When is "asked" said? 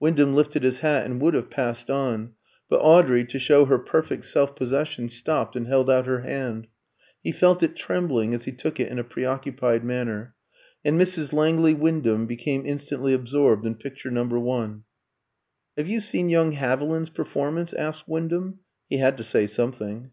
17.74-18.08